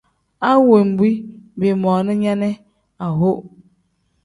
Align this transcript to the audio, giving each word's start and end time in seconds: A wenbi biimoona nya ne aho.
A 0.47 0.49
wenbi 0.67 1.09
biimoona 1.59 2.11
nya 2.21 2.33
ne 2.41 2.49
aho. 3.05 3.31